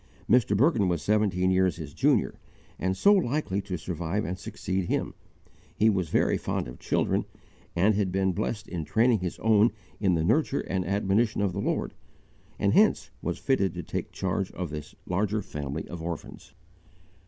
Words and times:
Mr. 0.27 0.57
Bergin 0.57 0.87
was 0.87 1.03
seventeen 1.03 1.51
years 1.51 1.75
his 1.75 1.93
junior, 1.93 2.33
and 2.79 2.97
so 2.97 3.13
likely 3.13 3.61
to 3.61 3.77
survive 3.77 4.25
and 4.25 4.39
succeed 4.39 4.85
him; 4.85 5.13
he 5.75 5.91
was 5.91 6.09
very 6.09 6.39
fond 6.39 6.67
of 6.67 6.79
children, 6.79 7.23
and 7.75 7.93
had 7.93 8.11
been 8.11 8.29
much 8.29 8.35
blessed 8.35 8.67
in 8.67 8.83
training 8.83 9.19
his 9.19 9.37
own 9.37 9.69
in 9.99 10.15
the 10.15 10.23
nurture 10.23 10.61
and 10.61 10.87
admonition 10.87 11.39
of 11.39 11.53
the 11.53 11.61
Lord, 11.61 11.93
and 12.57 12.73
hence 12.73 13.11
was 13.21 13.37
fitted 13.37 13.75
to 13.75 13.83
take 13.83 14.11
charge 14.11 14.49
of 14.53 14.71
this 14.71 14.95
larger 15.05 15.43
family 15.43 15.87
of 15.87 16.01
orphans. 16.01 16.55